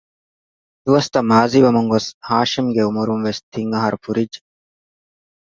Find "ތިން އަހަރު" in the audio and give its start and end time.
3.53-3.97